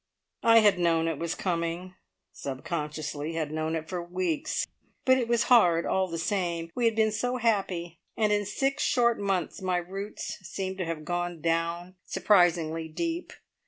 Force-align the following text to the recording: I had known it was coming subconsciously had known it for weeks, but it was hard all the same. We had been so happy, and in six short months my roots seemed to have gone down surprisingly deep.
I 0.41 0.61
had 0.61 0.79
known 0.79 1.07
it 1.07 1.19
was 1.19 1.35
coming 1.35 1.93
subconsciously 2.33 3.33
had 3.33 3.51
known 3.51 3.75
it 3.75 3.87
for 3.87 4.01
weeks, 4.01 4.65
but 5.05 5.19
it 5.19 5.27
was 5.27 5.43
hard 5.43 5.85
all 5.85 6.07
the 6.07 6.17
same. 6.17 6.71
We 6.73 6.85
had 6.85 6.95
been 6.95 7.11
so 7.11 7.37
happy, 7.37 7.99
and 8.17 8.33
in 8.33 8.47
six 8.47 8.81
short 8.81 9.19
months 9.19 9.61
my 9.61 9.77
roots 9.77 10.39
seemed 10.41 10.79
to 10.79 10.85
have 10.85 11.05
gone 11.05 11.39
down 11.39 11.97
surprisingly 12.03 12.87
deep. 12.87 13.31